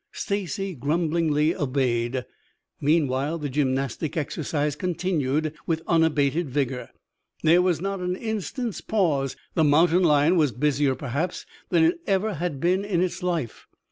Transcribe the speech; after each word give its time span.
Stacy 0.13 0.73
grumblingly 0.73 1.55
obeyed. 1.55 2.25
Meanwhile 2.79 3.37
the 3.37 3.49
gymnastic 3.49 4.17
exercise 4.17 4.75
continued 4.75 5.53
with 5.67 5.83
unabated 5.85 6.49
vigor. 6.49 6.89
There 7.43 7.61
was 7.61 7.81
not 7.81 7.99
an 7.99 8.15
instant's 8.15 8.81
pause. 8.81 9.35
The 9.53 9.63
mountain 9.63 10.01
lion 10.01 10.37
was 10.37 10.53
busier 10.53 10.95
perhaps 10.95 11.45
than 11.69 11.83
it 11.83 11.99
ever 12.07 12.33
had 12.33 12.59
been 12.59 12.83
in 12.83 13.03
its 13.03 13.21
life. 13.21 13.67